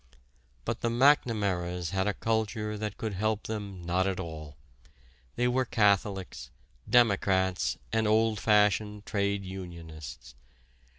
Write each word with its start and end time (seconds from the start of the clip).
But 0.65 0.81
the 0.81 0.89
McNamaras 0.89 1.91
had 1.91 2.07
a 2.07 2.15
culture 2.15 2.75
that 2.75 2.97
could 2.97 3.13
help 3.13 3.43
them 3.43 3.83
not 3.83 4.07
at 4.07 4.19
all. 4.19 4.57
They 5.35 5.47
were 5.47 5.63
Catholics, 5.63 6.49
Democrats 6.89 7.77
and 7.93 8.07
old 8.07 8.39
fashioned 8.39 9.05
trade 9.05 9.45
unionists. 9.45 10.33